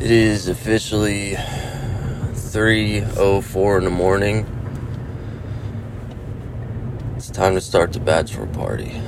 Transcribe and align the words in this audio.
It 0.00 0.12
is 0.12 0.46
officially 0.46 1.34
3:04 2.32 3.78
in 3.78 3.84
the 3.84 3.90
morning. 3.90 4.46
It's 7.16 7.28
time 7.28 7.56
to 7.56 7.60
start 7.60 7.92
the 7.92 7.98
bachelor 7.98 8.46
party. 8.46 9.02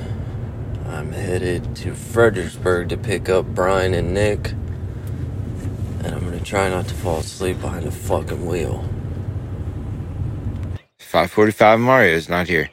I'm 0.89 1.13
headed 1.13 1.77
to 1.77 1.95
Fredericksburg 1.95 2.89
to 2.89 2.97
pick 2.97 3.29
up 3.29 3.45
Brian 3.55 3.93
and 3.93 4.13
Nick, 4.13 4.51
and 6.03 6.13
I'm 6.13 6.25
gonna 6.25 6.41
try 6.41 6.67
not 6.69 6.89
to 6.89 6.93
fall 6.95 7.19
asleep 7.19 7.61
behind 7.61 7.85
the 7.85 7.91
fucking 7.91 8.45
wheel. 8.45 8.83
545 10.99 11.79
Mario 11.79 12.13
is 12.13 12.27
not 12.27 12.49
here. 12.49 12.69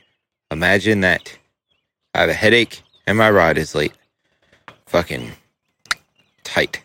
Imagine 0.51 1.03
that. 1.03 1.39
I 2.15 2.23
have 2.23 2.31
a 2.31 2.35
headache 2.35 2.83
and 3.07 3.17
my 3.17 3.31
ride 3.31 3.59
is 3.59 3.77
late. 3.77 3.95
Fucking 4.87 5.31
tight. 6.43 6.83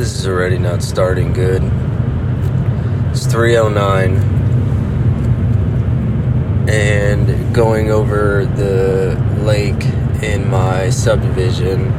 This 0.00 0.16
is 0.18 0.26
already 0.26 0.56
not 0.56 0.82
starting 0.82 1.34
good. 1.34 1.62
It's 3.10 3.26
309 3.26 4.16
and 6.70 7.54
going 7.54 7.90
over 7.90 8.46
the 8.46 9.22
lake 9.42 9.84
in 10.22 10.48
my 10.48 10.88
subdivision 10.88 11.92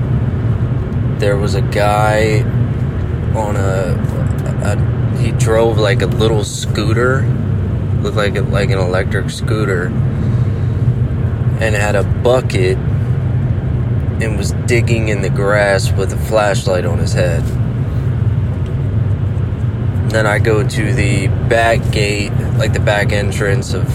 there 1.20 1.38
was 1.38 1.54
a 1.54 1.62
guy 1.62 2.42
on 3.36 3.56
a, 3.56 3.94
a 4.64 4.76
he 5.20 5.32
drove 5.34 5.78
like 5.78 6.02
a 6.02 6.08
little 6.08 6.44
scooter 6.44 7.22
looked 8.02 8.18
like 8.18 8.36
a, 8.36 8.42
like 8.42 8.72
an 8.72 8.80
electric 8.80 9.30
scooter 9.30 9.90
and 11.60 11.76
had 11.76 11.96
a 11.96 12.04
bucket 12.24 12.80
and 14.24 14.40
was 14.40 14.54
digging 14.66 15.10
in 15.10 15.22
the 15.22 15.30
grass 15.30 15.92
with 15.92 16.12
a 16.14 16.18
flashlight 16.18 16.84
on 16.84 16.98
his 16.98 17.14
head. 17.14 17.44
Then 20.12 20.28
I 20.28 20.40
go 20.40 20.62
to 20.62 20.94
the 20.94 21.28
back 21.48 21.90
gate, 21.94 22.34
like 22.58 22.74
the 22.74 22.82
back 22.82 23.14
entrance 23.14 23.74
of 23.74 23.88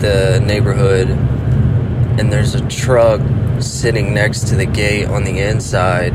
the 0.00 0.42
neighborhood, 0.44 1.08
and 2.18 2.32
there's 2.32 2.56
a 2.56 2.68
truck 2.68 3.20
sitting 3.60 4.12
next 4.12 4.48
to 4.48 4.56
the 4.56 4.66
gate 4.66 5.06
on 5.06 5.22
the 5.22 5.38
inside 5.38 6.14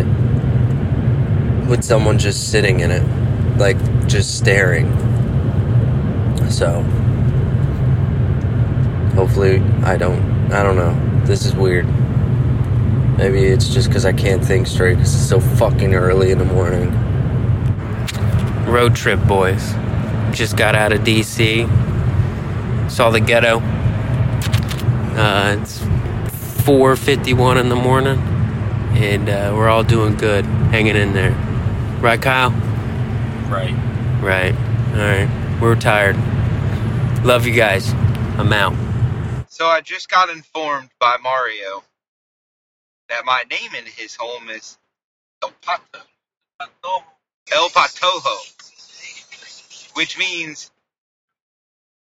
with 1.70 1.86
someone 1.86 2.20
just 2.20 2.52
sitting 2.52 2.82
in 2.82 2.92
it, 2.92 3.58
like 3.58 3.78
just 4.08 4.38
staring. 4.38 4.92
So, 6.50 6.82
hopefully, 9.16 9.62
I 9.84 9.96
don't, 9.96 10.52
I 10.52 10.64
don't 10.64 10.76
know. 10.76 11.26
This 11.26 11.46
is 11.46 11.56
weird. 11.56 11.88
Maybe 13.18 13.46
it's 13.46 13.70
just 13.70 13.88
because 13.88 14.06
I 14.06 14.12
can't 14.12 14.44
think 14.44 14.68
straight 14.68 14.96
because 14.96 15.16
it's 15.16 15.30
so 15.30 15.40
fucking 15.40 15.96
early 15.96 16.32
in 16.32 16.40
the 16.40 16.46
morning. 16.46 17.03
Road 18.84 18.96
trip, 18.98 19.26
boys. 19.26 19.72
Just 20.36 20.58
got 20.58 20.76
out 20.76 20.92
of 20.92 21.02
DC. 21.02 21.70
Saw 22.92 23.12
the 23.12 23.22
ghetto. 23.22 23.60
Uh, 25.16 25.58
it's 25.62 25.80
4:51 26.66 27.58
in 27.58 27.70
the 27.70 27.78
morning, 27.78 28.18
and 28.98 29.30
uh, 29.30 29.54
we're 29.56 29.70
all 29.70 29.86
doing 29.86 30.18
good, 30.18 30.44
hanging 30.74 30.98
in 30.98 31.14
there. 31.14 31.32
Right, 32.02 32.22
Kyle? 32.22 32.50
Right. 33.48 33.74
Right. 34.22 34.54
All 34.54 35.00
right. 35.00 35.30
We're 35.62 35.76
tired. 35.76 36.18
Love 37.24 37.48
you 37.48 37.54
guys. 37.54 37.94
I'm 38.38 38.52
out. 38.52 38.76
So 39.48 39.66
I 39.66 39.80
just 39.80 40.10
got 40.10 40.30
informed 40.30 40.90
by 41.00 41.16
Mario 41.24 41.84
that 43.08 43.24
my 43.24 43.44
name 43.50 43.76
in 43.76 43.86
his 43.86 44.16
home 44.16 44.50
is 44.50 44.78
El 45.42 45.54
Pato. 45.62 46.02
El 47.52 47.70
Patojo. 47.70 48.53
Which 49.94 50.18
means 50.18 50.72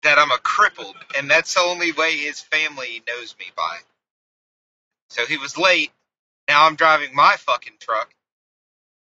that 0.02 0.18
I'm 0.18 0.30
a 0.30 0.38
crippled, 0.38 0.96
and 1.16 1.30
that's 1.30 1.54
the 1.54 1.60
only 1.60 1.92
way 1.92 2.16
his 2.16 2.40
family 2.40 3.02
knows 3.06 3.34
me 3.38 3.46
by. 3.56 3.78
So 5.10 5.26
he 5.26 5.36
was 5.36 5.56
late. 5.56 5.92
Now 6.48 6.66
I'm 6.66 6.76
driving 6.76 7.14
my 7.14 7.36
fucking 7.38 7.74
truck, 7.80 8.14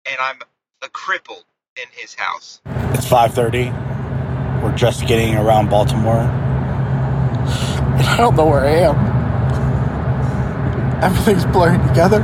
and 0.05 0.19
I'm 0.19 0.41
a 0.81 0.89
crippled 0.89 1.45
in 1.77 1.87
his 1.91 2.15
house. 2.15 2.61
It's 2.65 3.05
5:30. 3.05 3.71
We're 4.61 4.75
just 4.75 5.07
getting 5.07 5.35
around 5.35 5.69
Baltimore. 5.69 6.21
And 6.21 8.07
I 8.07 8.17
don't 8.17 8.35
know 8.35 8.45
where 8.45 8.65
I 8.65 8.75
am. 8.89 8.95
Everything's 11.03 11.45
blurring 11.45 11.81
together. 11.87 12.21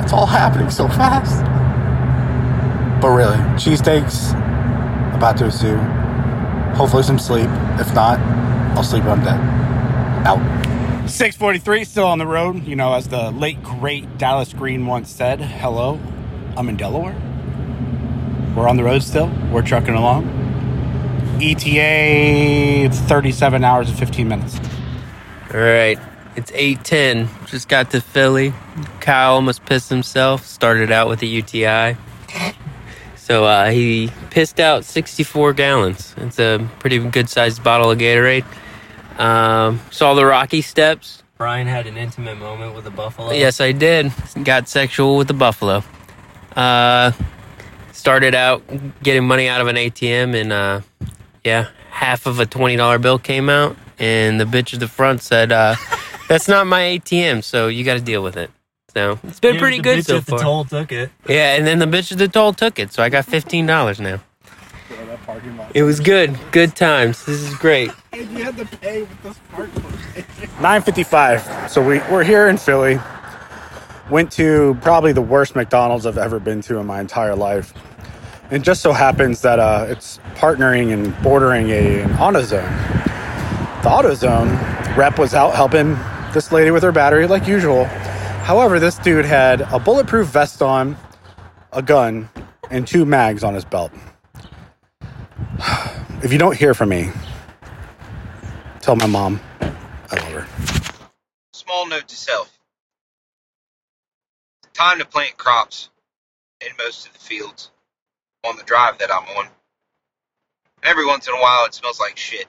It's 0.00 0.12
all 0.12 0.26
happening 0.26 0.70
so 0.70 0.88
fast. 0.88 1.42
But 3.00 3.08
really, 3.08 3.38
cheesesteaks, 3.56 4.34
about 5.14 5.36
to 5.38 5.46
ensue. 5.46 5.76
Hopefully 6.76 7.02
some 7.02 7.18
sleep. 7.18 7.48
If 7.78 7.94
not, 7.94 8.18
I'll 8.76 8.82
sleep 8.82 9.04
when 9.04 9.18
I'm 9.18 9.24
dead. 9.24 9.40
Out. 10.26 11.08
643, 11.08 11.84
still 11.84 12.06
on 12.06 12.18
the 12.18 12.26
road. 12.26 12.64
You 12.64 12.76
know, 12.76 12.94
as 12.94 13.08
the 13.08 13.30
late 13.30 13.62
great 13.62 14.18
Dallas 14.18 14.52
Green 14.52 14.86
once 14.86 15.10
said, 15.10 15.40
hello, 15.40 16.00
I'm 16.56 16.68
in 16.68 16.76
Delaware. 16.76 17.14
We're 18.56 18.68
on 18.68 18.76
the 18.76 18.84
road 18.84 19.02
still. 19.02 19.30
We're 19.50 19.62
trucking 19.62 19.94
along. 19.94 20.28
ETA 21.42 22.88
37 22.92 23.64
hours 23.64 23.88
and 23.88 23.98
15 23.98 24.28
minutes. 24.28 24.60
All 25.52 25.60
right. 25.60 25.98
It's 26.36 26.50
8:10. 26.50 27.28
Just 27.46 27.68
got 27.68 27.90
to 27.92 28.00
Philly. 28.00 28.52
Kyle 29.00 29.34
almost 29.34 29.64
pissed 29.66 29.88
himself. 29.88 30.44
Started 30.44 30.90
out 30.90 31.08
with 31.08 31.22
a 31.22 31.26
UTI. 31.26 31.96
So 33.24 33.46
uh, 33.46 33.70
he 33.70 34.10
pissed 34.28 34.60
out 34.60 34.84
64 34.84 35.54
gallons. 35.54 36.14
It's 36.18 36.38
a 36.38 36.68
pretty 36.78 36.98
good 36.98 37.30
sized 37.30 37.64
bottle 37.64 37.90
of 37.90 37.96
Gatorade. 37.96 38.44
Um, 39.18 39.80
saw 39.90 40.12
the 40.12 40.26
Rocky 40.26 40.60
Steps. 40.60 41.22
Brian 41.38 41.66
had 41.66 41.86
an 41.86 41.96
intimate 41.96 42.36
moment 42.36 42.74
with 42.74 42.86
a 42.86 42.90
buffalo. 42.90 43.32
Yes, 43.32 43.62
I 43.62 43.72
did. 43.72 44.12
Got 44.44 44.68
sexual 44.68 45.16
with 45.16 45.28
the 45.28 45.32
buffalo. 45.32 45.82
Uh, 46.54 47.12
started 47.92 48.34
out 48.34 48.62
getting 49.02 49.26
money 49.26 49.48
out 49.48 49.62
of 49.62 49.68
an 49.68 49.76
ATM, 49.76 50.38
and 50.38 50.52
uh, 50.52 50.80
yeah, 51.44 51.68
half 51.88 52.26
of 52.26 52.40
a 52.40 52.44
twenty 52.44 52.76
dollar 52.76 52.98
bill 52.98 53.18
came 53.18 53.48
out, 53.48 53.74
and 53.98 54.38
the 54.38 54.44
bitch 54.44 54.74
at 54.74 54.80
the 54.80 54.88
front 54.88 55.22
said, 55.22 55.50
uh, 55.50 55.76
"That's 56.28 56.46
not 56.46 56.66
my 56.66 56.82
ATM, 56.82 57.42
so 57.42 57.68
you 57.68 57.84
got 57.84 57.94
to 57.94 58.02
deal 58.02 58.22
with 58.22 58.36
it." 58.36 58.50
So 58.94 59.18
it's 59.24 59.40
been 59.40 59.58
pretty 59.58 59.80
good 59.80 60.06
so 60.06 60.20
far. 60.20 60.38
The 60.38 60.44
toll 60.44 60.64
took 60.64 60.92
it. 60.92 61.10
Yeah, 61.28 61.56
and 61.56 61.66
then 61.66 61.80
the 61.80 61.86
bitch 61.86 62.12
at 62.12 62.18
the 62.18 62.28
toll 62.28 62.52
took 62.52 62.78
it, 62.78 62.92
so 62.92 63.02
I 63.02 63.08
got 63.08 63.24
fifteen 63.24 63.66
dollars 63.66 64.00
now. 64.00 64.20
It 65.74 65.82
was 65.82 66.00
good, 66.00 66.38
good 66.52 66.76
times. 66.76 67.24
This 67.24 67.40
is 67.40 67.54
great. 67.56 67.90
You 68.12 68.24
had 68.44 68.56
to 68.56 68.64
pay 68.64 69.00
with 69.02 69.22
the 69.22 69.34
parking. 69.50 69.82
955. 70.60 71.70
So 71.70 71.82
we, 71.82 71.98
we're 72.10 72.22
here 72.24 72.48
in 72.48 72.56
Philly. 72.56 72.98
Went 74.10 74.30
to 74.32 74.76
probably 74.82 75.12
the 75.12 75.22
worst 75.22 75.56
McDonald's 75.56 76.06
I've 76.06 76.18
ever 76.18 76.38
been 76.38 76.60
to 76.62 76.78
in 76.78 76.86
my 76.86 77.00
entire 77.00 77.34
life. 77.34 77.72
It 78.50 78.60
just 78.62 78.82
so 78.82 78.92
happens 78.92 79.40
that 79.40 79.58
uh, 79.58 79.86
it's 79.88 80.18
partnering 80.34 80.92
and 80.92 81.20
bordering 81.22 81.70
a, 81.70 82.02
an 82.02 82.10
AutoZone. 82.10 83.02
The 83.82 83.88
AutoZone 83.88 84.96
rep 84.96 85.18
was 85.18 85.34
out 85.34 85.54
helping 85.54 85.96
this 86.32 86.52
lady 86.52 86.70
with 86.70 86.82
her 86.82 86.92
battery 86.92 87.26
like 87.26 87.48
usual. 87.48 87.88
However, 88.44 88.78
this 88.78 88.98
dude 88.98 89.24
had 89.24 89.62
a 89.62 89.78
bulletproof 89.78 90.28
vest 90.28 90.60
on, 90.60 90.98
a 91.72 91.80
gun, 91.80 92.28
and 92.70 92.86
two 92.86 93.06
mags 93.06 93.42
on 93.42 93.54
his 93.54 93.64
belt. 93.64 93.90
If 96.22 96.30
you 96.30 96.38
don't 96.38 96.54
hear 96.54 96.74
from 96.74 96.90
me, 96.90 97.10
tell 98.82 98.96
my 98.96 99.06
mom 99.06 99.40
I 99.62 100.16
love 100.16 100.32
her. 100.32 100.46
Small 101.54 101.88
note 101.88 102.06
to 102.06 102.16
self. 102.16 102.58
Time 104.74 104.98
to 104.98 105.06
plant 105.06 105.38
crops 105.38 105.88
in 106.60 106.68
most 106.76 107.06
of 107.06 107.14
the 107.14 107.20
fields 107.20 107.70
on 108.46 108.58
the 108.58 108.62
drive 108.64 108.98
that 108.98 109.10
I'm 109.10 109.24
on. 109.38 109.48
Every 110.82 111.06
once 111.06 111.26
in 111.26 111.32
a 111.32 111.40
while 111.40 111.64
it 111.64 111.72
smells 111.72 111.98
like 111.98 112.18
shit, 112.18 112.46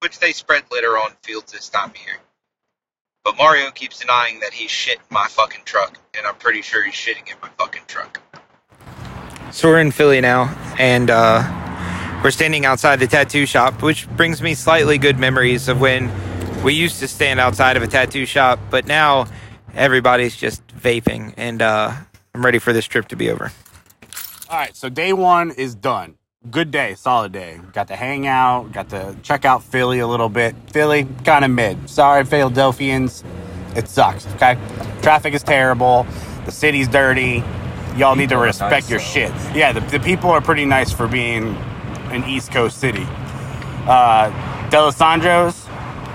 which 0.00 0.20
they 0.20 0.32
spread 0.32 0.64
litter 0.72 0.96
on 0.96 1.10
fields 1.22 1.52
this 1.52 1.68
time 1.68 1.90
of 1.90 1.96
year. 1.98 2.16
But 3.24 3.38
Mario 3.38 3.70
keeps 3.70 4.00
denying 4.00 4.40
that 4.40 4.52
he's 4.52 4.70
shit 4.70 4.96
in 4.98 5.14
my 5.14 5.26
fucking 5.28 5.62
truck, 5.64 5.98
and 6.14 6.26
I'm 6.26 6.34
pretty 6.34 6.60
sure 6.60 6.84
he's 6.84 6.92
shitting 6.92 7.26
in 7.26 7.36
my 7.40 7.48
fucking 7.58 7.84
truck. 7.86 8.20
So 9.50 9.68
we're 9.68 9.80
in 9.80 9.92
Philly 9.92 10.20
now, 10.20 10.54
and 10.78 11.10
uh, 11.10 12.20
we're 12.22 12.32
standing 12.32 12.66
outside 12.66 13.00
the 13.00 13.06
tattoo 13.06 13.46
shop, 13.46 13.82
which 13.82 14.06
brings 14.10 14.42
me 14.42 14.52
slightly 14.52 14.98
good 14.98 15.18
memories 15.18 15.68
of 15.68 15.80
when 15.80 16.12
we 16.62 16.74
used 16.74 16.98
to 17.00 17.08
stand 17.08 17.40
outside 17.40 17.78
of 17.78 17.82
a 17.82 17.86
tattoo 17.86 18.26
shop, 18.26 18.58
but 18.68 18.86
now 18.86 19.26
everybody's 19.74 20.36
just 20.36 20.66
vaping, 20.66 21.32
and 21.38 21.62
uh, 21.62 21.94
I'm 22.34 22.44
ready 22.44 22.58
for 22.58 22.74
this 22.74 22.84
trip 22.84 23.08
to 23.08 23.16
be 23.16 23.30
over. 23.30 23.52
All 24.50 24.58
right, 24.58 24.76
so 24.76 24.90
day 24.90 25.14
one 25.14 25.50
is 25.50 25.74
done. 25.74 26.16
Good 26.50 26.70
day, 26.70 26.94
solid 26.94 27.32
day. 27.32 27.58
Got 27.72 27.88
to 27.88 27.96
hang 27.96 28.26
out, 28.26 28.70
got 28.70 28.90
to 28.90 29.16
check 29.22 29.46
out 29.46 29.62
Philly 29.62 30.00
a 30.00 30.06
little 30.06 30.28
bit. 30.28 30.54
Philly, 30.70 31.08
kind 31.24 31.42
of 31.42 31.50
mid. 31.50 31.88
Sorry, 31.88 32.22
Philadelphians, 32.22 33.24
it 33.74 33.88
sucks, 33.88 34.26
okay? 34.34 34.58
Traffic 35.00 35.32
is 35.32 35.42
terrible, 35.42 36.06
the 36.44 36.52
city's 36.52 36.86
dirty, 36.86 37.42
y'all 37.96 38.14
need 38.14 38.28
to 38.28 38.36
respect 38.36 38.70
nice, 38.72 38.90
your 38.90 38.98
though. 38.98 39.04
shit. 39.06 39.32
Yeah, 39.56 39.72
the, 39.72 39.80
the 39.80 39.98
people 39.98 40.28
are 40.28 40.42
pretty 40.42 40.66
nice 40.66 40.92
for 40.92 41.08
being 41.08 41.56
an 42.12 42.22
East 42.24 42.52
Coast 42.52 42.78
city. 42.78 43.06
Uh, 43.86 44.30
Dalessandro's 44.68 45.64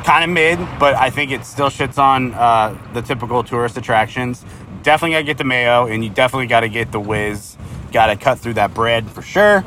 kind 0.05 0.23
of 0.23 0.29
mid, 0.29 0.59
but 0.79 0.93
I 0.93 1.09
think 1.09 1.31
it 1.31 1.43
still 1.43 1.71
shits 1.71 1.97
on 1.97 2.35
uh, 2.35 2.77
the 2.93 3.01
typical 3.01 3.43
tourist 3.43 3.77
attractions. 3.77 4.45
Definitely 4.83 5.15
gotta 5.15 5.23
get 5.23 5.39
the 5.39 5.43
mayo, 5.43 5.87
and 5.87 6.03
you 6.03 6.11
definitely 6.11 6.45
gotta 6.45 6.69
get 6.69 6.91
the 6.91 6.99
whiz. 6.99 7.57
Gotta 7.91 8.15
cut 8.15 8.37
through 8.37 8.53
that 8.53 8.75
bread 8.75 9.09
for 9.09 9.23
sure. 9.23 9.65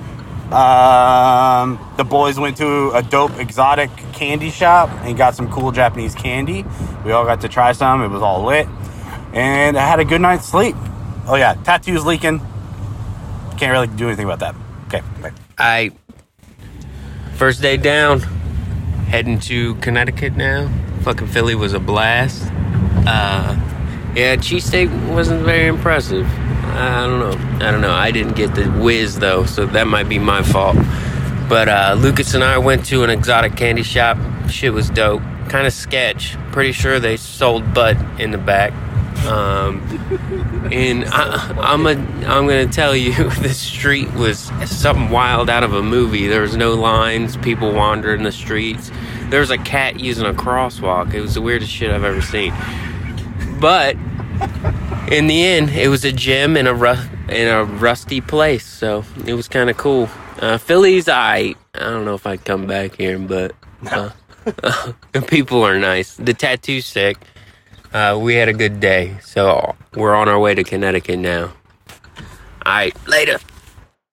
Um, 0.52 1.78
the 1.96 2.04
boys 2.04 2.38
went 2.38 2.58
to 2.58 2.90
a 2.90 3.02
dope 3.02 3.38
exotic 3.38 3.90
candy 4.12 4.50
shop 4.50 4.90
and 5.02 5.16
got 5.16 5.34
some 5.34 5.50
cool 5.50 5.72
Japanese 5.72 6.14
candy. 6.14 6.64
We 7.04 7.12
all 7.12 7.24
got 7.24 7.40
to 7.40 7.48
try 7.48 7.72
some. 7.72 8.02
It 8.02 8.08
was 8.08 8.20
all 8.20 8.44
lit, 8.44 8.68
and 9.32 9.78
I 9.78 9.86
had 9.86 9.98
a 9.98 10.04
good 10.04 10.20
night's 10.20 10.44
sleep. 10.44 10.76
Oh 11.26 11.36
yeah, 11.36 11.54
tattoos 11.54 12.04
leaking. 12.04 12.40
Can't 13.56 13.72
really 13.72 13.86
do 13.86 14.08
anything 14.08 14.26
about 14.26 14.40
that. 14.40 14.54
Okay, 14.88 15.00
bye. 15.22 15.32
I 15.56 15.90
first 17.36 17.62
day 17.62 17.76
down, 17.76 18.20
heading 19.08 19.40
to 19.40 19.74
Connecticut 19.76 20.36
now. 20.36 20.70
Fucking 21.02 21.28
Philly 21.28 21.54
was 21.54 21.72
a 21.72 21.80
blast. 21.80 22.44
Uh, 23.06 23.56
yeah, 24.14 24.36
cheesesteak 24.36 24.90
wasn't 25.14 25.42
very 25.44 25.66
impressive. 25.66 26.28
I 26.72 27.06
don't 27.06 27.18
know. 27.18 27.66
I 27.66 27.70
don't 27.70 27.80
know. 27.80 27.92
I 27.92 28.10
didn't 28.10 28.34
get 28.34 28.54
the 28.54 28.64
whiz 28.64 29.18
though, 29.18 29.44
so 29.44 29.66
that 29.66 29.86
might 29.86 30.08
be 30.08 30.18
my 30.18 30.42
fault. 30.42 30.76
But 31.48 31.68
uh, 31.68 31.96
Lucas 31.98 32.34
and 32.34 32.42
I 32.42 32.58
went 32.58 32.86
to 32.86 33.04
an 33.04 33.10
exotic 33.10 33.56
candy 33.56 33.82
shop. 33.82 34.16
Shit 34.48 34.72
was 34.72 34.88
dope. 34.88 35.22
Kind 35.48 35.66
of 35.66 35.72
sketch. 35.72 36.36
Pretty 36.50 36.72
sure 36.72 36.98
they 36.98 37.16
sold 37.16 37.74
butt 37.74 37.96
in 38.18 38.30
the 38.30 38.38
back. 38.38 38.72
Um, 39.26 39.82
and 40.72 41.04
I, 41.04 41.54
I'm 41.60 41.86
a, 41.86 41.90
I'm 41.90 42.46
gonna 42.46 42.66
tell 42.66 42.96
you, 42.96 43.12
the 43.42 43.50
street 43.50 44.12
was 44.14 44.50
something 44.64 45.10
wild 45.10 45.50
out 45.50 45.62
of 45.62 45.74
a 45.74 45.82
movie. 45.82 46.26
There 46.26 46.40
was 46.40 46.56
no 46.56 46.74
lines, 46.74 47.36
people 47.36 47.72
wandering 47.72 48.22
the 48.22 48.32
streets. 48.32 48.90
There 49.28 49.40
was 49.40 49.50
a 49.50 49.58
cat 49.58 50.00
using 50.00 50.26
a 50.26 50.32
crosswalk. 50.32 51.14
It 51.14 51.20
was 51.20 51.34
the 51.34 51.42
weirdest 51.42 51.70
shit 51.70 51.90
I've 51.90 52.04
ever 52.04 52.22
seen. 52.22 52.52
But 53.60 53.96
in 55.10 55.26
the 55.26 55.44
end, 55.44 55.70
it 55.70 55.88
was 55.88 56.04
a 56.04 56.12
gym 56.12 56.56
in 56.56 56.66
a 56.66 56.74
ru- 56.74 57.08
in 57.28 57.48
a 57.48 57.64
rusty 57.64 58.20
place, 58.20 58.64
so 58.64 59.04
it 59.26 59.34
was 59.34 59.48
kind 59.48 59.70
of 59.70 59.76
cool. 59.76 60.08
Uh, 60.40 60.58
Philly's 60.58 61.08
I 61.08 61.54
I 61.74 61.80
don't 61.80 62.04
know 62.04 62.14
if 62.14 62.26
I'd 62.26 62.44
come 62.44 62.66
back 62.66 62.96
here, 62.96 63.18
but 63.18 63.52
uh, 63.90 64.10
the 64.44 65.22
people 65.26 65.62
are 65.64 65.78
nice. 65.78 66.16
The 66.16 66.34
tattoo's 66.34 66.86
sick. 66.86 67.16
Uh, 67.92 68.18
we 68.20 68.34
had 68.34 68.48
a 68.48 68.54
good 68.54 68.80
day, 68.80 69.16
so 69.22 69.74
we're 69.94 70.14
on 70.14 70.28
our 70.28 70.38
way 70.38 70.54
to 70.54 70.64
Connecticut 70.64 71.18
now. 71.18 71.52
All 72.64 72.72
right, 72.72 73.08
later. 73.08 73.38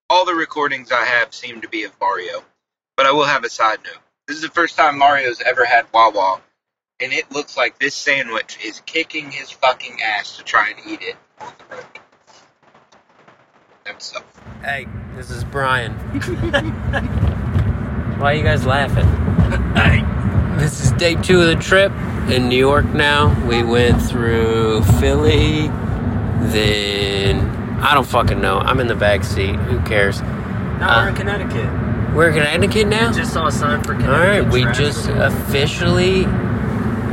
All 0.10 0.26
the 0.26 0.34
recordings 0.34 0.92
I 0.92 1.06
have 1.06 1.34
seem 1.34 1.62
to 1.62 1.70
be 1.70 1.84
of 1.84 1.94
Mario, 2.02 2.44
but 2.98 3.06
I 3.06 3.12
will 3.12 3.26
have 3.26 3.44
a 3.44 3.50
side 3.50 3.80
note. 3.86 4.02
This 4.28 4.38
is 4.38 4.44
the 4.44 4.50
first 4.50 4.76
time 4.76 4.98
Mario's 4.98 5.42
ever 5.46 5.66
had 5.66 5.86
Wawa, 5.94 6.42
and 7.02 7.12
it 7.14 7.32
looks 7.32 7.56
like 7.58 7.80
this 7.80 7.96
sandwich 7.96 8.58
is 8.64 8.82
kicking 8.86 9.32
his 9.32 9.50
fucking 9.52 10.02
ass 10.02 10.38
to 10.38 10.44
try 10.44 10.70
and 10.70 10.80
eat 10.88 11.02
it 11.02 11.16
on 11.40 11.52
the 11.58 11.76
road. 11.76 11.86
That's. 13.86 14.14
Hey, 14.64 14.88
this 15.16 15.32
is 15.32 15.44
Brian. 15.46 15.94
Why 18.20 18.34
are 18.34 18.36
you 18.36 18.44
guys 18.44 18.66
laughing? 18.66 19.06
hey. 19.76 20.04
This 20.60 20.84
is 20.84 20.92
day 20.94 21.16
two 21.16 21.40
of 21.42 21.48
the 21.48 21.56
trip 21.56 21.92
in 22.30 22.50
New 22.50 22.58
York 22.58 22.86
now. 22.88 23.34
We 23.48 23.64
went 23.64 24.02
through 24.02 24.84
Philly, 25.00 25.68
then 26.52 27.40
I 27.82 27.94
don't 27.94 28.06
fucking 28.06 28.42
know. 28.42 28.60
I'm 28.60 28.82
in 28.82 28.88
the 28.88 28.96
back 28.96 29.24
seat. 29.24 29.56
Who 29.56 29.80
cares? 29.84 30.22
No, 30.22 30.28
Uh, 30.28 31.02
we're 31.04 31.10
in 31.10 31.16
Connecticut. 31.16 32.14
We're 32.14 32.28
in 32.30 32.34
Connecticut 32.36 32.88
now? 32.88 33.14
Just 33.14 33.32
saw 33.32 33.48
a 33.48 33.52
sign 33.54 33.82
for 33.84 33.94
Connecticut. 33.94 34.20
Alright, 34.20 34.52
we 34.52 34.66
just 34.74 35.08
officially 35.10 36.26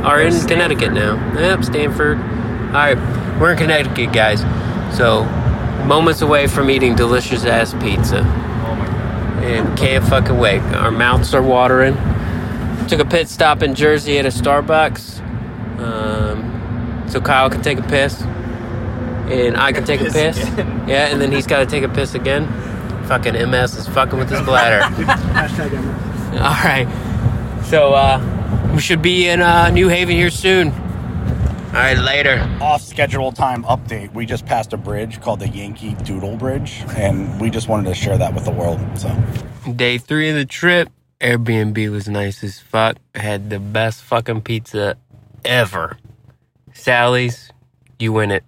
are 0.03 0.21
in 0.21 0.31
Stamford. 0.31 0.49
Connecticut 0.49 0.93
now. 0.93 1.39
Yep, 1.39 1.63
Stamford. 1.63 2.17
All 2.17 2.73
right, 2.73 2.97
we're 3.39 3.51
in 3.51 3.57
Connecticut, 3.57 4.13
guys. 4.13 4.41
So, 4.95 5.23
moments 5.85 6.21
away 6.21 6.47
from 6.47 6.69
eating 6.69 6.95
delicious 6.95 7.45
ass 7.45 7.73
pizza. 7.75 8.19
Oh 8.19 8.75
my 8.75 8.85
god. 8.85 9.43
and 9.43 9.77
can't 9.77 10.03
fucking 10.05 10.37
wait. 10.37 10.61
Our 10.61 10.91
mouths 10.91 11.33
are 11.33 11.41
watering. 11.41 11.95
Took 12.87 12.99
a 13.01 13.05
pit 13.05 13.27
stop 13.27 13.63
in 13.63 13.75
Jersey 13.75 14.17
at 14.17 14.25
a 14.25 14.29
Starbucks, 14.29 15.19
um, 15.79 17.03
so 17.09 17.19
Kyle 17.19 17.49
can 17.49 17.61
take 17.61 17.79
a 17.79 17.83
piss, 17.83 18.21
and 18.21 19.57
I 19.57 19.73
can 19.73 19.83
take 19.83 19.99
a 19.99 20.05
Piss 20.05 20.37
again. 20.53 20.87
Yeah, 20.87 21.07
and 21.07 21.19
then 21.19 21.31
he's 21.33 21.45
got 21.47 21.59
to 21.59 21.65
take 21.65 21.83
a 21.83 21.89
piss 21.89 22.15
again. 22.15 22.47
Fucking 23.07 23.33
MS 23.33 23.75
is 23.75 23.87
fucking 23.89 24.17
with 24.17 24.29
his 24.29 24.41
bladder. 24.41 24.83
All 26.37 26.63
right, 26.63 26.87
so 27.65 27.93
uh, 27.93 28.19
we 28.77 28.81
should 28.83 29.01
be 29.01 29.27
in 29.27 29.41
uh, 29.41 29.71
New 29.71 29.87
Haven 29.87 30.15
here 30.15 30.29
soon. 30.29 30.67
All 30.67 31.73
right, 31.73 31.97
later. 31.97 32.47
Off 32.61 32.83
schedule 32.83 33.31
time 33.31 33.63
update. 33.63 34.13
We 34.13 34.27
just 34.27 34.45
passed 34.45 34.71
a 34.71 34.77
bridge 34.77 35.19
called 35.19 35.39
the 35.39 35.47
Yankee 35.47 35.95
Doodle 36.03 36.37
Bridge, 36.37 36.83
and 36.95 37.41
we 37.41 37.49
just 37.49 37.67
wanted 37.67 37.89
to 37.89 37.95
share 37.95 38.19
that 38.19 38.35
with 38.35 38.45
the 38.45 38.51
world. 38.51 38.79
So 38.95 39.09
Day 39.75 39.97
three 39.97 40.29
of 40.29 40.35
the 40.35 40.45
trip. 40.45 40.89
Airbnb 41.19 41.89
was 41.89 42.07
nice 42.07 42.43
as 42.43 42.59
fuck. 42.59 42.97
Had 43.15 43.49
the 43.49 43.57
best 43.59 44.03
fucking 44.03 44.41
pizza 44.41 44.95
ever. 45.43 45.97
Sally's, 46.75 47.49
you 47.97 48.13
win 48.13 48.29
it. 48.29 48.43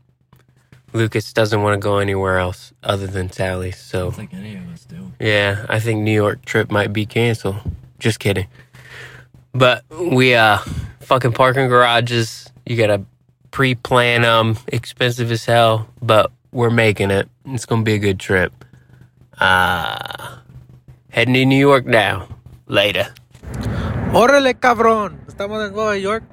Lucas 0.93 1.33
doesn't 1.33 1.63
want 1.63 1.73
to 1.73 1.83
go 1.83 1.97
anywhere 1.97 2.37
else 2.37 2.71
other 2.83 3.07
than 3.07 3.31
Sally's. 3.31 3.79
So, 3.79 4.09
I 4.09 4.11
think 4.11 4.35
any 4.35 4.57
of 4.57 4.69
us 4.71 4.85
do. 4.85 5.11
yeah, 5.19 5.65
I 5.67 5.79
think 5.79 6.01
New 6.01 6.13
York 6.13 6.45
trip 6.45 6.69
might 6.69 6.93
be 6.93 7.07
canceled. 7.07 7.61
Just 7.97 8.19
kidding. 8.19 8.45
But 9.53 9.83
we, 9.89 10.35
uh, 10.35 10.59
fucking 10.99 11.33
parking 11.33 11.67
garages. 11.69 12.51
You 12.65 12.77
gotta 12.77 13.03
pre 13.51 13.75
plan 13.75 14.21
them. 14.21 14.57
Expensive 14.67 15.31
as 15.31 15.45
hell, 15.45 15.87
but 16.01 16.31
we're 16.51 16.69
making 16.69 17.11
it. 17.11 17.27
It's 17.45 17.65
gonna 17.65 17.83
be 17.83 17.93
a 17.93 17.99
good 17.99 18.19
trip. 18.19 18.53
Uh, 19.39 20.37
heading 21.09 21.33
to 21.33 21.45
New 21.45 21.57
York 21.57 21.85
now. 21.85 22.27
Later. 22.67 23.07
Órale, 24.13 24.53
cabrón. 24.53 25.25
Estamos 25.25 25.67
in 25.67 25.73
Nueva 25.73 25.97
York, 25.97 26.23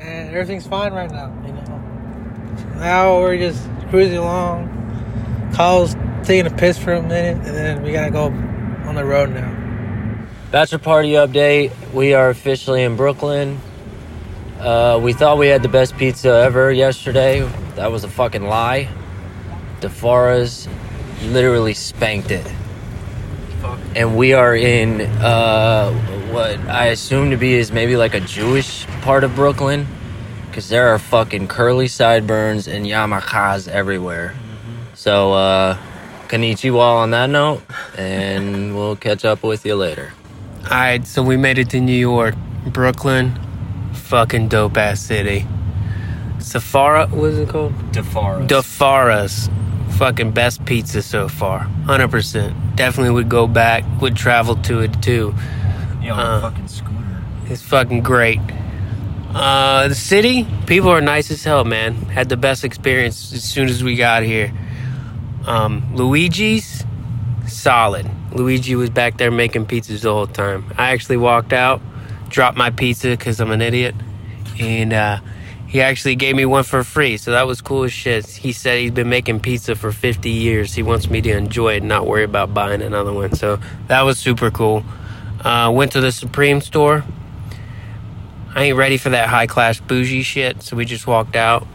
and 0.00 0.28
everything's 0.28 0.66
fine 0.66 0.92
right 0.92 1.10
now. 1.10 1.32
You 1.46 1.52
know. 1.52 2.80
Now 2.80 3.20
we're 3.20 3.38
just 3.38 3.62
cruising 3.88 4.18
along. 4.18 4.68
Kyle's 5.54 5.96
taking 6.24 6.46
a 6.46 6.54
piss 6.54 6.76
for 6.78 6.92
a 6.92 7.02
minute, 7.02 7.38
and 7.46 7.56
then 7.56 7.82
we 7.82 7.92
gotta 7.92 8.10
go 8.10 8.26
on 8.86 8.94
the 8.94 9.04
road 9.04 9.30
now. 9.30 9.59
Bachelor 10.50 10.78
party 10.78 11.12
update. 11.12 11.70
We 11.92 12.12
are 12.14 12.28
officially 12.28 12.82
in 12.82 12.96
Brooklyn. 12.96 13.60
Uh, 14.58 14.98
we 15.00 15.12
thought 15.12 15.38
we 15.38 15.46
had 15.46 15.62
the 15.62 15.68
best 15.68 15.96
pizza 15.96 16.28
ever 16.28 16.72
yesterday. 16.72 17.48
That 17.76 17.92
was 17.92 18.02
a 18.02 18.08
fucking 18.08 18.42
lie. 18.42 18.88
Di 19.78 19.86
Fara's 19.86 20.66
literally 21.22 21.72
spanked 21.72 22.32
it. 22.32 22.44
And 23.94 24.16
we 24.16 24.32
are 24.32 24.56
in 24.56 25.02
uh, 25.02 25.92
what 26.32 26.58
I 26.66 26.86
assume 26.86 27.30
to 27.30 27.36
be 27.36 27.54
is 27.54 27.70
maybe 27.70 27.96
like 27.96 28.14
a 28.14 28.20
Jewish 28.20 28.86
part 29.02 29.22
of 29.22 29.36
Brooklyn. 29.36 29.86
Because 30.48 30.68
there 30.68 30.88
are 30.88 30.98
fucking 30.98 31.46
curly 31.46 31.86
sideburns 31.86 32.66
and 32.66 32.86
yarmulkes 32.86 33.68
everywhere. 33.68 34.34
So, 34.94 35.32
uh, 35.32 35.78
konnichiwa 36.26 36.96
on 36.96 37.12
that 37.12 37.30
note. 37.30 37.62
And 37.96 38.74
we'll 38.74 38.96
catch 38.96 39.24
up 39.24 39.44
with 39.44 39.64
you 39.64 39.76
later. 39.76 40.12
All 40.64 40.76
right, 40.76 41.04
so 41.06 41.22
we 41.22 41.36
made 41.36 41.58
it 41.58 41.70
to 41.70 41.80
New 41.80 41.92
York, 41.98 42.34
Brooklyn, 42.66 43.38
fucking 43.92 44.48
dope 44.48 44.76
ass 44.76 45.00
city. 45.00 45.46
Safara, 46.38 47.10
what 47.10 47.30
is 47.30 47.38
it 47.38 47.48
called? 47.48 47.72
Di 47.92 48.02
Fara. 48.02 48.46
DeFara's, 48.46 49.48
fucking 49.98 50.32
best 50.32 50.64
pizza 50.64 51.02
so 51.02 51.28
far, 51.28 51.60
hundred 51.86 52.10
percent. 52.10 52.54
Definitely 52.76 53.12
would 53.14 53.28
go 53.28 53.46
back. 53.46 53.84
Would 54.00 54.16
travel 54.16 54.56
to 54.56 54.80
it 54.80 55.02
too. 55.02 55.34
Yo, 56.02 56.14
Uh, 56.14 56.40
fucking 56.42 56.68
scooter. 56.68 57.22
It's 57.46 57.62
fucking 57.62 58.02
great. 58.02 58.40
Uh, 59.34 59.88
the 59.88 59.94
city, 59.94 60.46
people 60.66 60.90
are 60.90 61.00
nice 61.00 61.30
as 61.30 61.42
hell, 61.44 61.64
man. 61.64 61.94
Had 61.94 62.28
the 62.28 62.36
best 62.36 62.64
experience 62.64 63.32
as 63.32 63.44
soon 63.44 63.68
as 63.68 63.82
we 63.84 63.96
got 63.96 64.22
here. 64.22 64.52
Um, 65.46 65.94
Luigi's, 65.94 66.84
solid. 67.46 68.08
Luigi 68.32 68.76
was 68.76 68.90
back 68.90 69.18
there 69.18 69.30
making 69.30 69.66
pizzas 69.66 70.02
the 70.02 70.12
whole 70.12 70.26
time. 70.26 70.64
I 70.78 70.90
actually 70.90 71.16
walked 71.16 71.52
out, 71.52 71.80
dropped 72.28 72.56
my 72.56 72.70
pizza 72.70 73.10
because 73.10 73.40
I'm 73.40 73.50
an 73.50 73.60
idiot, 73.60 73.94
and 74.58 74.92
uh, 74.92 75.20
he 75.66 75.80
actually 75.80 76.16
gave 76.16 76.36
me 76.36 76.44
one 76.44 76.64
for 76.64 76.82
free. 76.84 77.16
So 77.16 77.32
that 77.32 77.46
was 77.46 77.60
cool 77.60 77.84
as 77.84 77.92
shit. 77.92 78.26
He 78.26 78.52
said 78.52 78.78
he's 78.78 78.90
been 78.90 79.08
making 79.08 79.40
pizza 79.40 79.74
for 79.74 79.92
50 79.92 80.30
years. 80.30 80.74
He 80.74 80.82
wants 80.82 81.08
me 81.08 81.20
to 81.22 81.30
enjoy 81.30 81.74
it 81.74 81.78
and 81.78 81.88
not 81.88 82.06
worry 82.06 82.24
about 82.24 82.54
buying 82.54 82.82
another 82.82 83.12
one. 83.12 83.34
So 83.34 83.58
that 83.88 84.02
was 84.02 84.18
super 84.18 84.50
cool. 84.50 84.84
Uh, 85.44 85.70
went 85.74 85.92
to 85.92 86.00
the 86.00 86.12
Supreme 86.12 86.60
store. 86.60 87.04
I 88.54 88.64
ain't 88.64 88.76
ready 88.76 88.96
for 88.96 89.10
that 89.10 89.28
high 89.28 89.46
class 89.46 89.78
bougie 89.78 90.22
shit, 90.22 90.62
so 90.62 90.76
we 90.76 90.84
just 90.84 91.06
walked 91.06 91.36
out. 91.36 91.66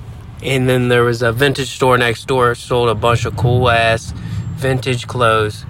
And 0.44 0.68
then 0.68 0.90
there 0.90 1.04
was 1.04 1.22
a 1.22 1.32
vintage 1.32 1.74
store 1.74 1.98
next 1.98 2.28
door, 2.28 2.54
sold 2.54 2.90
a 2.90 2.96
bunch 2.96 3.26
of 3.26 3.38
cool 3.38 3.70
ass 3.70 4.14
vintage 4.56 5.08
clothes. 5.08 5.66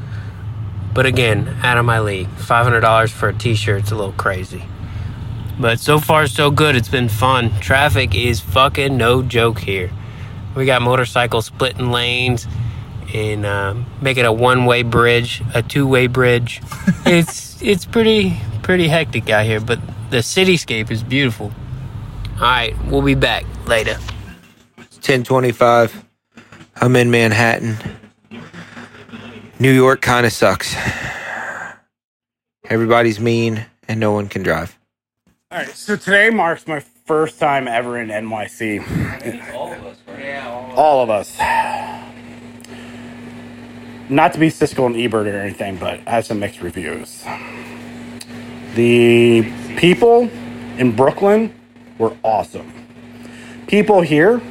But 0.96 1.06
again, 1.06 1.50
out 1.62 1.78
of 1.78 1.86
my 1.86 2.00
league. 2.00 2.30
$500 2.38 3.10
for 3.12 3.30
a 3.30 3.34
t 3.34 3.54
shirt's 3.54 3.92
a 3.92 3.96
little 3.96 4.14
crazy. 4.14 4.64
But 5.60 5.80
so 5.80 6.00
far, 6.00 6.26
so 6.28 6.50
good. 6.50 6.76
It's 6.76 6.90
been 6.90 7.10
fun. 7.10 7.52
Traffic 7.60 8.16
is 8.16 8.40
fucking 8.40 8.96
no 8.96 9.22
joke 9.22 9.60
here. 9.60 9.92
We 10.56 10.66
got 10.66 10.82
motorcycles 10.82 11.46
splitting 11.46 11.92
lanes 11.92 12.48
and 13.14 13.46
uh, 13.46 13.76
making 14.02 14.26
a 14.26 14.32
one-way 14.32 14.84
bridge, 14.84 15.44
a 15.54 15.62
two-way 15.62 16.08
bridge. 16.08 16.62
it's 17.06 17.62
it's 17.62 17.86
pretty 17.86 18.38
pretty 18.64 18.88
hectic 18.88 19.30
out 19.30 19.46
here, 19.46 19.60
but 19.60 19.80
the 20.12 20.18
cityscape 20.18 20.92
is 20.92 21.04
beautiful. 21.04 21.52
All 22.36 22.42
right, 22.42 22.74
we'll 22.86 23.02
be 23.02 23.16
back 23.16 23.46
later. 23.68 23.98
It's 24.78 24.96
1025. 24.96 26.06
I'm 26.78 26.96
in 26.96 27.12
Manhattan. 27.12 27.78
New 29.58 29.72
York 29.72 30.02
kind 30.02 30.26
of 30.26 30.34
sucks. 30.34 30.76
Everybody's 32.66 33.20
mean 33.20 33.66
and 33.88 34.00
no 34.00 34.12
one 34.12 34.28
can 34.28 34.44
drive. 34.44 34.78
All 35.52 35.60
right, 35.60 35.68
so 35.70 35.96
today 35.96 36.30
marks 36.30 36.68
my 36.68 36.82
first 37.06 37.40
time 37.40 37.68
ever 37.68 37.98
in 37.98 38.10
NYC. 38.10 39.54
All 39.54 39.72
of 39.72 39.86
us. 39.86 39.98
yeah, 40.20 40.74
all 40.76 41.04
of 41.04 41.10
us. 41.10 41.38
Not 44.10 44.34
to 44.34 44.40
be 44.40 44.50
Siskel 44.50 44.88
and 44.88 44.96
Ebert 44.98 45.28
or 45.28 45.40
anything, 45.40 45.78
but 45.78 46.02
I 46.06 46.12
have 46.12 46.26
some 46.26 46.40
mixed 46.40 46.62
reviews. 46.62 47.24
The 48.76 49.50
people 49.78 50.30
in 50.78 50.96
Brooklyn 50.96 51.54
were 51.98 52.16
awesome. 52.24 52.72
People 53.68 54.02
here, 54.02 54.42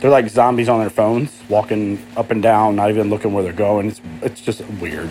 they're 0.00 0.10
like 0.10 0.28
zombies 0.28 0.68
on 0.68 0.80
their 0.80 0.90
phones, 0.90 1.30
walking 1.48 2.04
up 2.16 2.30
and 2.30 2.42
down, 2.42 2.76
not 2.76 2.90
even 2.90 3.10
looking 3.10 3.32
where 3.32 3.42
they're 3.42 3.52
going. 3.52 3.88
It's, 3.88 4.00
it's 4.22 4.40
just 4.40 4.64
weird. 4.80 5.10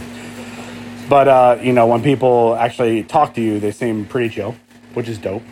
But, 1.09 1.27
uh, 1.27 1.59
you 1.61 1.73
know, 1.73 1.87
when 1.87 2.01
people 2.01 2.55
actually 2.55 3.03
talk 3.03 3.33
to 3.35 3.41
you, 3.41 3.59
they 3.59 3.71
seem 3.71 4.05
pretty 4.05 4.29
chill, 4.33 4.55
which 4.93 5.07
is 5.07 5.17
dope. 5.17 5.43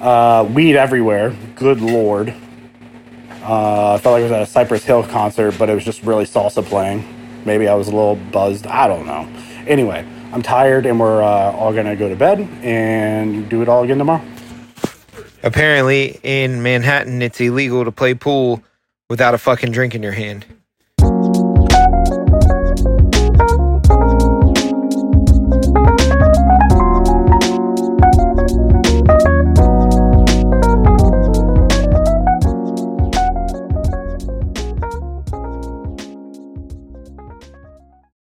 Uh, 0.00 0.48
weed 0.54 0.76
everywhere. 0.76 1.36
Good 1.54 1.80
lord. 1.80 2.34
Uh, 3.42 3.94
I 3.94 3.98
felt 3.98 4.14
like 4.14 4.20
I 4.20 4.22
was 4.24 4.32
at 4.32 4.42
a 4.42 4.46
Cypress 4.46 4.84
Hill 4.84 5.02
concert, 5.04 5.56
but 5.58 5.68
it 5.68 5.74
was 5.74 5.84
just 5.84 6.02
really 6.02 6.24
salsa 6.24 6.64
playing. 6.64 7.04
Maybe 7.44 7.68
I 7.68 7.74
was 7.74 7.88
a 7.88 7.90
little 7.90 8.16
buzzed. 8.16 8.66
I 8.66 8.86
don't 8.86 9.06
know. 9.06 9.28
Anyway, 9.66 10.06
I'm 10.32 10.42
tired, 10.42 10.86
and 10.86 11.00
we're 11.00 11.22
uh, 11.22 11.52
all 11.52 11.72
gonna 11.72 11.96
go 11.96 12.08
to 12.08 12.16
bed 12.16 12.40
and 12.62 13.48
do 13.48 13.62
it 13.62 13.68
all 13.68 13.82
again 13.82 13.98
tomorrow. 13.98 14.22
Apparently, 15.42 16.20
in 16.22 16.62
Manhattan, 16.62 17.22
it's 17.22 17.40
illegal 17.40 17.84
to 17.84 17.92
play 17.92 18.14
pool 18.14 18.62
without 19.08 19.34
a 19.34 19.38
fucking 19.38 19.72
drink 19.72 19.94
in 19.94 20.02
your 20.02 20.12
hand. 20.12 20.44